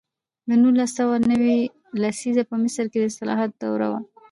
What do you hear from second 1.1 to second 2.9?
نوي لسیزه په مصر